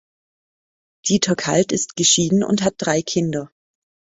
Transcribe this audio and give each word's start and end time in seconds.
Dieter 1.05 1.35
Kalt 1.35 1.71
ist 1.71 1.95
geschieden 1.95 2.43
und 2.43 2.63
hat 2.63 2.73
drei 2.79 3.03
Kinder. 3.03 3.51